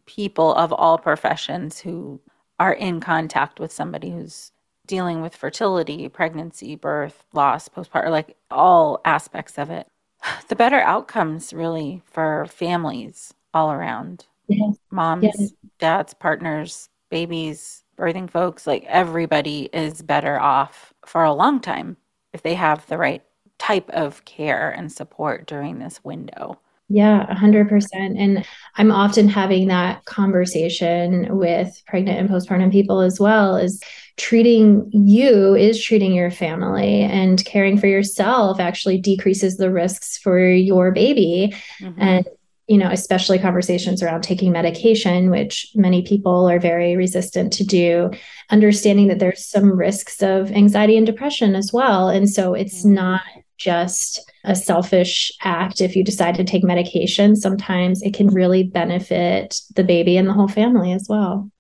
[0.05, 2.21] people of all professions who
[2.59, 4.53] are in contact with somebody who's
[4.87, 9.87] dealing with fertility, pregnancy, birth, loss, postpartum, like all aspects of it,
[10.49, 14.27] the better outcomes really for families all around.
[14.49, 14.77] Yes.
[14.91, 15.53] Moms, yes.
[15.79, 21.97] dads, partners, babies, birthing folks, like everybody is better off for a long time
[22.33, 23.23] if they have the right
[23.59, 26.59] type of care and support during this window.
[26.89, 27.89] Yeah, 100%.
[27.95, 33.83] And I'm often having that conversation with pregnant and postpartum people as well is
[34.17, 40.39] treating you is treating your family and caring for yourself actually decreases the risks for
[40.39, 41.55] your baby.
[41.81, 42.01] Mm-hmm.
[42.01, 42.29] And
[42.69, 48.11] you know, especially conversations around taking medication, which many people are very resistant to do,
[48.51, 52.09] understanding that there's some risks of anxiety and depression as well.
[52.09, 52.95] And so it's mm-hmm.
[52.95, 53.23] not
[53.57, 57.37] just a selfish act if you decide to take medication.
[57.37, 61.51] Sometimes it can really benefit the baby and the whole family as well.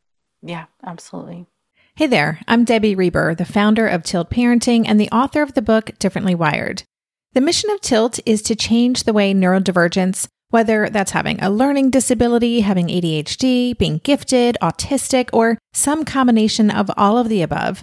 [0.42, 1.46] Yeah, absolutely.
[1.96, 5.62] Hey there, I'm Debbie Reber, the founder of Tilt Parenting and the author of the
[5.62, 6.82] book Differently Wired.
[7.32, 11.90] The mission of Tilt is to change the way neurodivergence, whether that's having a learning
[11.90, 17.82] disability, having ADHD, being gifted, autistic, or some combination of all of the above,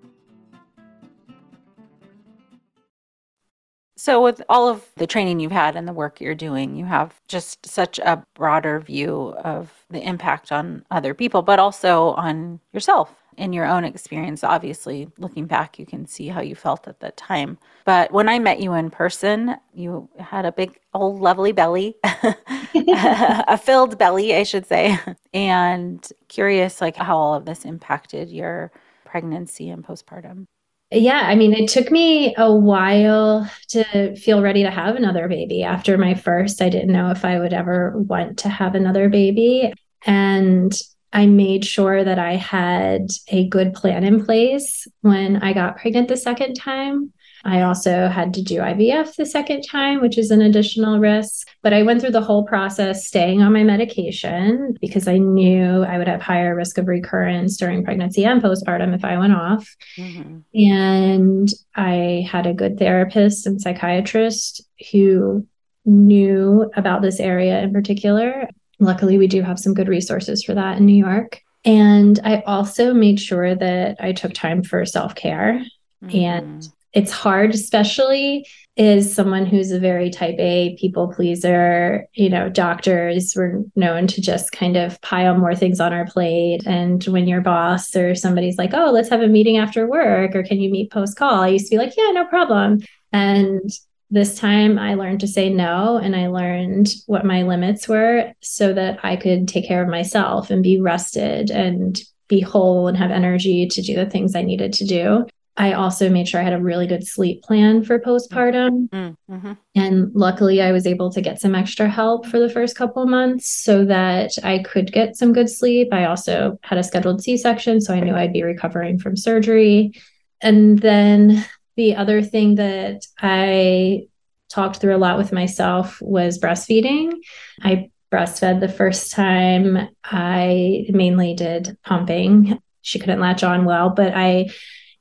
[4.03, 7.21] So, with all of the training you've had and the work you're doing, you have
[7.27, 13.13] just such a broader view of the impact on other people, but also on yourself
[13.37, 14.43] in your own experience.
[14.43, 17.59] Obviously, looking back, you can see how you felt at that time.
[17.85, 23.55] But when I met you in person, you had a big, old, lovely belly, a
[23.55, 24.97] filled belly, I should say,
[25.31, 28.71] and curious like how all of this impacted your
[29.05, 30.47] pregnancy and postpartum
[30.91, 35.63] yeah, I mean, it took me a while to feel ready to have another baby.
[35.63, 39.73] After my first, I didn't know if I would ever want to have another baby.
[40.05, 40.73] And
[41.13, 46.09] I made sure that I had a good plan in place when I got pregnant
[46.09, 47.13] the second time.
[47.43, 51.47] I also had to do IVF the second time, which is an additional risk.
[51.61, 55.97] But I went through the whole process staying on my medication because I knew I
[55.97, 59.75] would have higher risk of recurrence during pregnancy and postpartum if I went off.
[59.97, 60.39] Mm-hmm.
[60.59, 64.61] And I had a good therapist and psychiatrist
[64.91, 65.47] who
[65.85, 68.47] knew about this area in particular.
[68.79, 71.41] Luckily, we do have some good resources for that in New York.
[71.63, 75.63] And I also made sure that I took time for self care.
[76.03, 76.17] Mm-hmm.
[76.17, 78.45] And it's hard, especially
[78.77, 82.07] as someone who's a very type A people pleaser.
[82.13, 86.65] You know, doctors were known to just kind of pile more things on our plate.
[86.65, 90.43] And when your boss or somebody's like, oh, let's have a meeting after work, or
[90.43, 91.41] can you meet post call?
[91.41, 92.79] I used to be like, yeah, no problem.
[93.11, 93.69] And
[94.09, 98.73] this time I learned to say no and I learned what my limits were so
[98.73, 103.11] that I could take care of myself and be rested and be whole and have
[103.11, 105.27] energy to do the things I needed to do.
[105.57, 108.89] I also made sure I had a really good sleep plan for postpartum.
[108.89, 109.53] Mm, mm-hmm.
[109.75, 113.49] And luckily, I was able to get some extra help for the first couple months
[113.49, 115.89] so that I could get some good sleep.
[115.91, 119.93] I also had a scheduled C section, so I knew I'd be recovering from surgery.
[120.41, 121.45] And then
[121.75, 124.07] the other thing that I
[124.49, 127.13] talked through a lot with myself was breastfeeding.
[127.61, 129.89] I breastfed the first time.
[130.03, 132.59] I mainly did pumping.
[132.81, 134.49] She couldn't latch on well, but I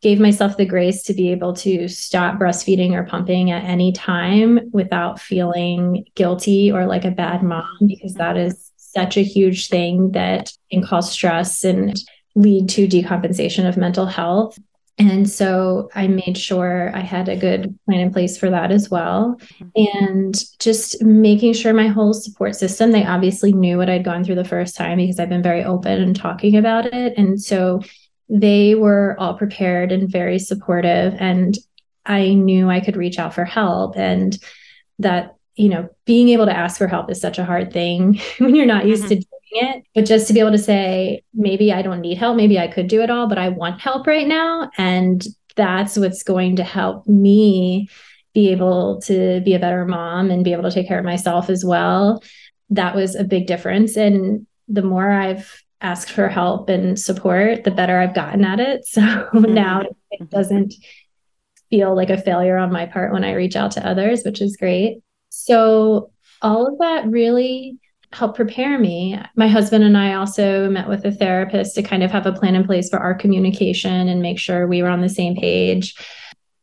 [0.02, 4.60] gave myself the grace to be able to stop breastfeeding or pumping at any time
[4.72, 10.12] without feeling guilty or like a bad mom, because that is such a huge thing
[10.12, 11.96] that can cause stress and
[12.34, 14.58] lead to decompensation of mental health.
[14.98, 18.90] And so I made sure I had a good plan in place for that as
[18.90, 19.40] well.
[19.74, 24.34] And just making sure my whole support system, they obviously knew what I'd gone through
[24.34, 27.16] the first time because I've been very open and talking about it.
[27.16, 27.80] And so
[28.30, 31.14] they were all prepared and very supportive.
[31.18, 31.58] And
[32.06, 33.96] I knew I could reach out for help.
[33.96, 34.38] And
[35.00, 38.54] that, you know, being able to ask for help is such a hard thing when
[38.54, 39.20] you're not used mm-hmm.
[39.20, 39.84] to it.
[39.94, 42.86] But just to be able to say, maybe I don't need help, maybe I could
[42.86, 44.70] do it all, but I want help right now.
[44.78, 45.26] And
[45.56, 47.88] that's what's going to help me
[48.32, 51.50] be able to be a better mom and be able to take care of myself
[51.50, 52.22] as well.
[52.70, 53.96] That was a big difference.
[53.96, 58.84] And the more I've asked for help and support, the better I've gotten at it.
[58.86, 59.54] So mm-hmm.
[59.54, 60.74] now it doesn't
[61.70, 64.56] feel like a failure on my part when I reach out to others, which is
[64.56, 64.98] great.
[65.30, 66.10] So
[66.42, 67.78] all of that really
[68.12, 69.20] help prepare me.
[69.36, 72.56] My husband and I also met with a therapist to kind of have a plan
[72.56, 75.94] in place for our communication and make sure we were on the same page.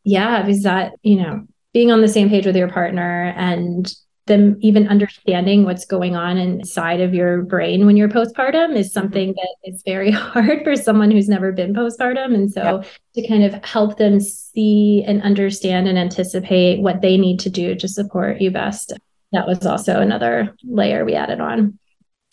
[0.03, 3.93] Yeah, because that, you know, being on the same page with your partner and
[4.27, 8.93] them even understanding what's going on inside of your brain when you're postpartum is mm-hmm.
[8.93, 12.33] something that is very hard for someone who's never been postpartum.
[12.35, 12.87] And so yep.
[13.15, 17.75] to kind of help them see and understand and anticipate what they need to do
[17.75, 18.93] to support you best
[19.31, 21.77] that was also another layer we added on.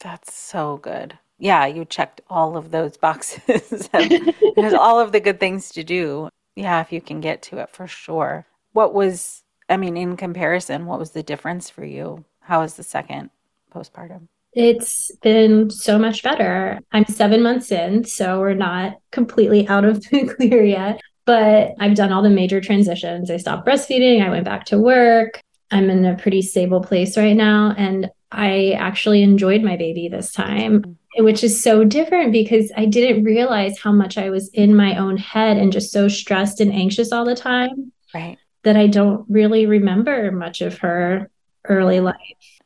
[0.00, 1.18] That's so good.
[1.38, 3.88] Yeah, you checked all of those boxes.
[4.56, 6.28] There's all of the good things to do.
[6.54, 8.46] Yeah, if you can get to it for sure.
[8.72, 9.42] What was,
[9.74, 12.24] I mean, in comparison, what was the difference for you?
[12.38, 13.30] How was the second
[13.74, 14.28] postpartum?
[14.52, 16.78] It's been so much better.
[16.92, 21.00] I'm seven months in, so we're not completely out of the clear yet.
[21.24, 23.32] But I've done all the major transitions.
[23.32, 24.24] I stopped breastfeeding.
[24.24, 25.40] I went back to work.
[25.72, 27.74] I'm in a pretty stable place right now.
[27.76, 33.24] And I actually enjoyed my baby this time, which is so different because I didn't
[33.24, 37.10] realize how much I was in my own head and just so stressed and anxious
[37.10, 37.90] all the time.
[38.14, 38.38] Right.
[38.64, 41.30] That I don't really remember much of her
[41.68, 42.16] early life.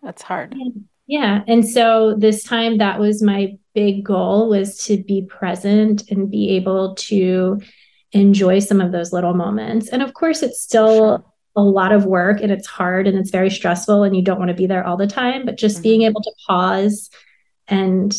[0.02, 0.54] That's hard.
[1.06, 1.42] Yeah.
[1.46, 6.50] And so this time that was my big goal was to be present and be
[6.50, 7.60] able to
[8.12, 9.88] enjoy some of those little moments.
[9.88, 13.50] And of course it's still a lot of work and it's hard and it's very
[13.50, 15.82] stressful and you don't want to be there all the time but just mm-hmm.
[15.82, 17.10] being able to pause
[17.66, 18.14] and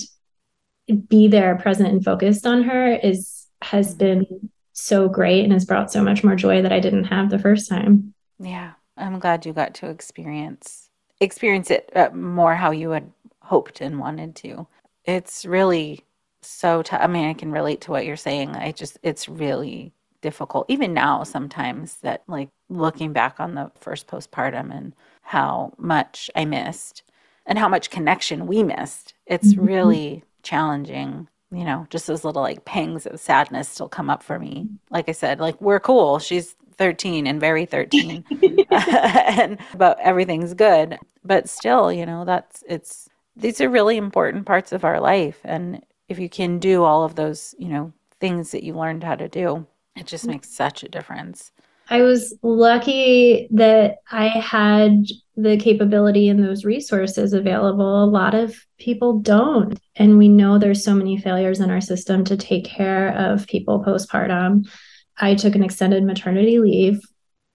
[1.08, 3.98] be there present and focused on her is has mm-hmm.
[3.98, 4.50] been
[4.80, 7.70] so great and has brought so much more joy that I didn't have the first
[7.70, 8.14] time.
[8.40, 10.90] Yeah, I'm glad you got to experience
[11.22, 13.12] experience it uh, more how you had
[13.42, 14.68] hoped and wanted to.
[15.04, 16.06] It's really
[16.42, 18.56] so t- I mean, I can relate to what you're saying.
[18.56, 24.08] I just it's really difficult even now sometimes that like looking back on the first
[24.08, 27.04] postpartum and how much I missed
[27.46, 29.14] and how much connection we missed.
[29.26, 29.66] It's mm-hmm.
[29.66, 31.28] really challenging.
[31.52, 34.68] You know, just those little like pangs of sadness still come up for me.
[34.92, 36.20] Like I said, like we're cool.
[36.20, 38.24] She's 13 and very 13
[38.72, 40.98] and but everything's good.
[41.24, 45.40] But still you know that's it's these are really important parts of our life.
[45.44, 49.16] And if you can do all of those you know things that you learned how
[49.16, 50.30] to do it just mm.
[50.30, 51.52] makes such a difference
[51.90, 58.04] I was lucky that I had the capability and those resources available.
[58.04, 59.80] A lot of people don't.
[59.96, 63.84] And we know there's so many failures in our system to take care of people
[63.84, 64.70] postpartum.
[65.18, 67.02] I took an extended maternity leave.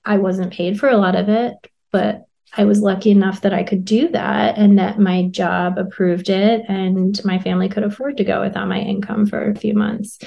[0.05, 1.55] I wasn't paid for a lot of it,
[1.93, 2.24] but
[2.57, 6.62] I was lucky enough that I could do that and that my job approved it
[6.68, 10.18] and my family could afford to go without my income for a few months.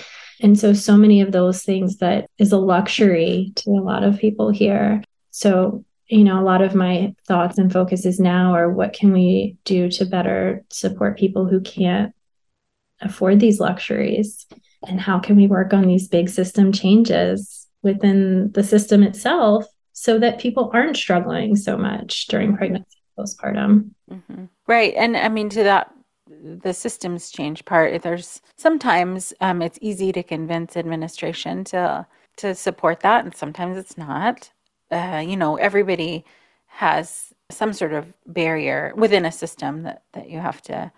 [0.42, 4.20] And so, so many of those things that is a luxury to a lot of
[4.20, 5.04] people here.
[5.32, 9.58] So, you know, a lot of my thoughts and focuses now are what can we
[9.66, 12.14] do to better support people who can't
[13.02, 14.46] afford these luxuries?
[14.88, 20.20] And how can we work on these big system changes within the system itself so
[20.20, 23.90] that people aren't struggling so much during pregnancy postpartum?
[24.12, 24.46] Mm-hmm.
[24.68, 24.94] Right.
[24.96, 25.92] And I mean, to that
[26.64, 28.02] the systems change part.
[28.02, 32.06] There's sometimes um, it's easy to convince administration to
[32.38, 34.52] to support that and sometimes it's not.
[34.92, 36.24] Uh, you know everybody
[36.68, 40.92] has some sort of barrier within a system that that you have to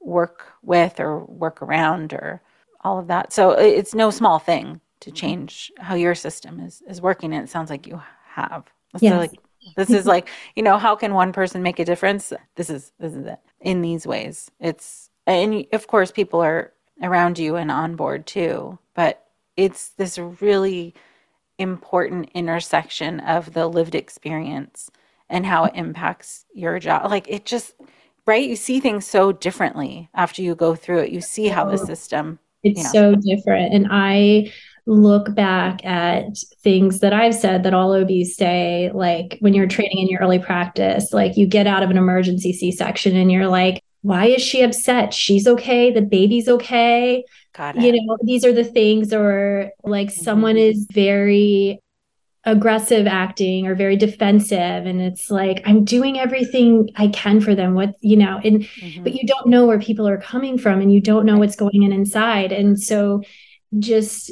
[0.00, 2.42] work with or work around or
[2.82, 3.32] all of that.
[3.32, 7.50] So it's no small thing to change how your system is is working and it
[7.50, 8.64] sounds like you have.
[9.00, 9.12] Yes.
[9.12, 9.38] so like
[9.76, 12.32] this is like you know how can one person make a difference?
[12.56, 14.50] This is this is it in these ways.
[14.60, 20.18] It's and of course people are around you and on board too but it's this
[20.18, 20.94] really
[21.58, 24.90] important intersection of the lived experience
[25.28, 27.10] and how it impacts your job.
[27.10, 27.74] Like it just
[28.26, 28.46] right?
[28.46, 31.10] You see things so differently after you go through it.
[31.10, 32.90] You see how the system it's you know.
[32.90, 33.72] so different.
[33.72, 34.52] And i
[34.90, 39.98] look back at things that I've said that all OBs say, like when you're training
[39.98, 43.46] in your early practice, like you get out of an emergency C section and you're
[43.46, 45.14] like, why is she upset?
[45.14, 45.92] She's okay.
[45.92, 47.24] The baby's okay.
[47.52, 47.82] Got it.
[47.82, 50.22] You know, these are the things, or like mm-hmm.
[50.22, 51.80] someone is very
[52.44, 57.74] aggressive acting or very defensive and it's like i'm doing everything i can for them
[57.74, 59.02] what you know and mm-hmm.
[59.02, 61.84] but you don't know where people are coming from and you don't know what's going
[61.84, 63.22] on inside and so
[63.78, 64.30] just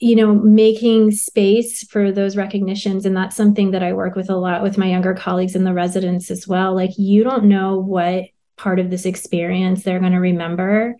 [0.00, 3.04] you know making space for those recognitions.
[3.04, 5.74] And that's something that i work with a lot with my younger colleagues in the
[5.74, 6.74] residents as well.
[6.74, 8.24] Like you don't know what
[8.56, 10.96] part of this experience they're going to remember.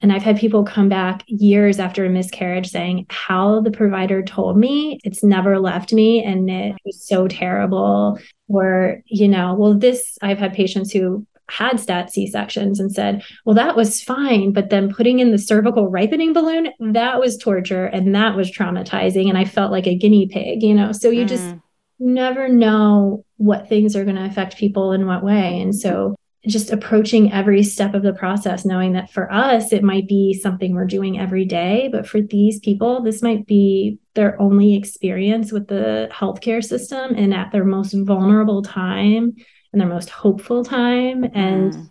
[0.00, 4.56] And i've had people come back years after a miscarriage saying how the provider told
[4.56, 8.18] me it's never left me and it was so terrible.
[8.48, 13.22] Or you know well this i've had patients who had stat C sections and said,
[13.44, 14.52] well, that was fine.
[14.52, 19.28] But then putting in the cervical ripening balloon, that was torture and that was traumatizing.
[19.28, 20.92] And I felt like a guinea pig, you know?
[20.92, 21.28] So you mm.
[21.28, 21.54] just
[21.98, 25.60] never know what things are going to affect people in what way.
[25.60, 30.06] And so just approaching every step of the process, knowing that for us, it might
[30.06, 31.88] be something we're doing every day.
[31.90, 37.34] But for these people, this might be their only experience with the healthcare system and
[37.34, 39.34] at their most vulnerable time
[39.72, 41.24] and their most hopeful time.
[41.34, 41.90] And mm.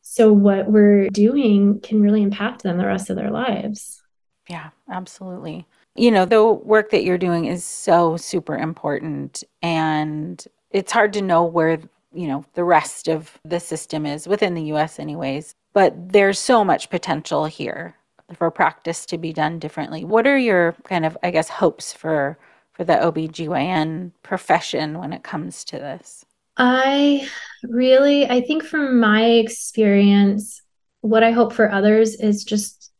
[0.00, 4.02] so what we're doing can really impact them the rest of their lives.
[4.48, 5.66] Yeah, absolutely.
[5.94, 9.44] You know, the work that you're doing is so super important.
[9.60, 11.78] And it's hard to know where,
[12.14, 15.54] you know, the rest of the system is within the US, anyways.
[15.74, 17.96] But there's so much potential here
[18.34, 20.04] for practice to be done differently.
[20.04, 22.38] What are your kind of, I guess, hopes for
[22.72, 26.24] for the OBGYN profession when it comes to this?
[26.64, 27.28] I
[27.64, 30.62] really, I think from my experience,
[31.00, 32.92] what I hope for others is just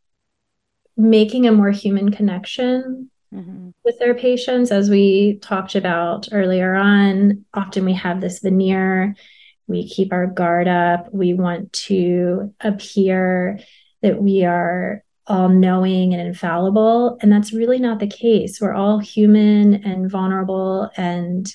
[0.97, 3.71] making a more human connection mm-hmm.
[3.85, 4.73] with their patients.
[4.73, 9.15] As we talked about earlier on, often we have this veneer,
[9.69, 13.61] we keep our guard up, we want to appear
[14.03, 17.17] that we are all knowing and infallible.
[17.21, 18.61] And that's really not the case.
[18.61, 21.49] We're all human and vulnerable and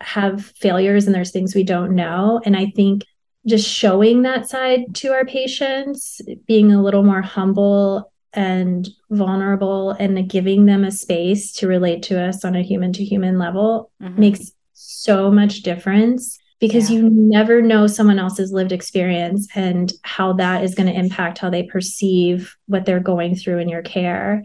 [0.00, 2.40] have failures and there's things we don't know.
[2.44, 3.04] And I think
[3.46, 10.28] just showing that side to our patients, being a little more humble and vulnerable and
[10.28, 14.20] giving them a space to relate to us on a human to human level mm-hmm.
[14.20, 16.98] makes so much difference because yeah.
[16.98, 21.50] you never know someone else's lived experience and how that is going to impact how
[21.50, 24.44] they perceive what they're going through in your care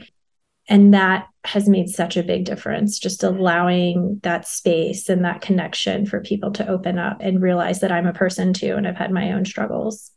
[0.68, 6.06] and that has made such a big difference just allowing that space and that connection
[6.06, 9.12] for people to open up and realize that i'm a person too and i've had
[9.12, 10.12] my own struggles.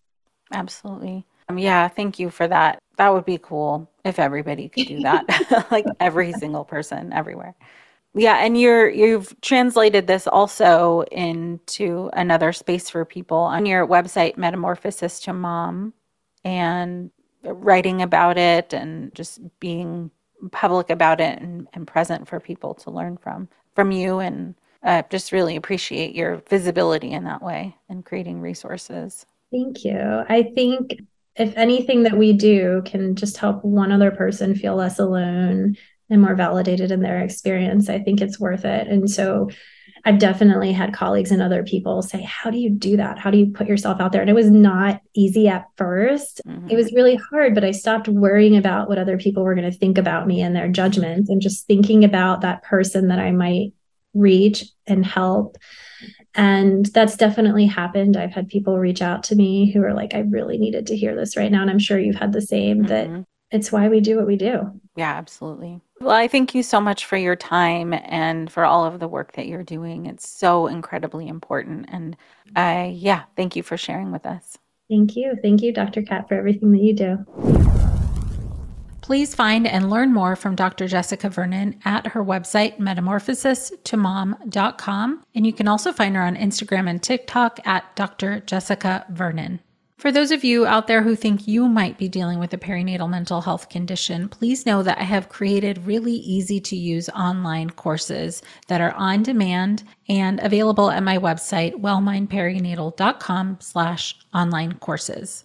[0.52, 1.26] Absolutely.
[1.48, 2.78] Um, yeah thank you for that.
[2.96, 5.24] That would be cool if everybody could do that.
[5.70, 7.54] Like every single person everywhere.
[8.14, 14.38] Yeah and you're you've translated this also into another space for people on your website
[14.38, 15.92] metamorphosis to mom
[16.44, 17.10] and
[17.44, 20.10] writing about it and just being
[20.52, 25.02] public about it and, and present for people to learn from from you and uh,
[25.10, 29.26] just really appreciate your visibility in that way and creating resources.
[29.50, 30.24] Thank you.
[30.28, 30.98] I think
[31.36, 35.76] if anything that we do can just help one other person feel less alone
[36.10, 38.88] and more validated in their experience, I think it's worth it.
[38.88, 39.50] And so
[40.04, 43.18] I've definitely had colleagues and other people say, How do you do that?
[43.18, 44.20] How do you put yourself out there?
[44.20, 46.70] And it was not easy at 1st mm-hmm.
[46.70, 49.76] It was really hard, but I stopped worrying about what other people were going to
[49.76, 53.72] think about me and their judgments and just thinking about that person that I might
[54.14, 55.56] reach and help.
[56.34, 58.16] And that's definitely happened.
[58.16, 61.16] I've had people reach out to me who are like, I really needed to hear
[61.16, 61.62] this right now.
[61.62, 62.86] And I'm sure you've had the same mm-hmm.
[62.86, 64.80] that it's why we do what we do.
[64.96, 65.80] Yeah, absolutely.
[66.00, 69.32] Well, I thank you so much for your time and for all of the work
[69.32, 70.06] that you're doing.
[70.06, 71.86] It's so incredibly important.
[71.90, 72.16] And
[72.54, 74.56] I, yeah, thank you for sharing with us.
[74.88, 75.36] Thank you.
[75.42, 76.02] Thank you, Dr.
[76.02, 77.18] Kat, for everything that you do.
[79.02, 80.86] Please find and learn more from Dr.
[80.86, 85.24] Jessica Vernon at her website, metamorphosis2mom.com.
[85.34, 88.38] And you can also find her on Instagram and TikTok at Dr.
[88.40, 89.60] Jessica Vernon.
[89.98, 93.10] For those of you out there who think you might be dealing with a perinatal
[93.10, 98.40] mental health condition, please know that I have created really easy to use online courses
[98.68, 105.44] that are on demand and available at my website, wellmindperinatal.com slash online courses.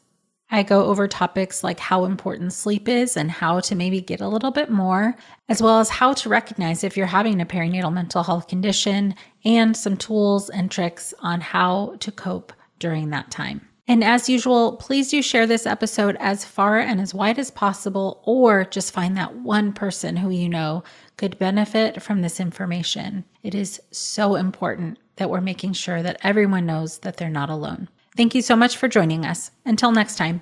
[0.51, 4.27] I go over topics like how important sleep is and how to maybe get a
[4.27, 5.15] little bit more,
[5.49, 9.75] as well as how to recognize if you're having a perinatal mental health condition and
[9.75, 13.67] some tools and tricks on how to cope during that time.
[13.87, 18.21] And as usual, please do share this episode as far and as wide as possible,
[18.25, 20.83] or just find that one person who you know
[21.17, 23.25] could benefit from this information.
[23.43, 27.89] It is so important that we're making sure that everyone knows that they're not alone.
[28.15, 29.51] Thank you so much for joining us.
[29.65, 30.41] Until next time.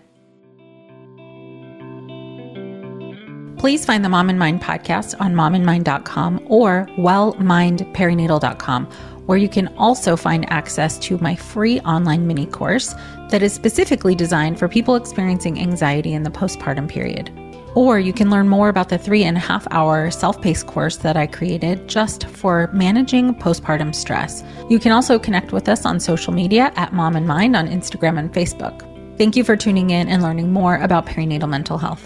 [3.58, 8.90] Please find the Mom and Mind podcast on momandmind.com or wellmindperinatal.com
[9.32, 12.94] where you can also find access to my free online mini course
[13.30, 17.32] that is specifically designed for people experiencing anxiety in the postpartum period.
[17.74, 20.98] Or you can learn more about the three and a half hour self paced course
[20.98, 24.44] that I created just for managing postpartum stress.
[24.70, 28.20] You can also connect with us on social media at Mom and Mind on Instagram
[28.20, 28.86] and Facebook.
[29.18, 32.06] Thank you for tuning in and learning more about perinatal mental health.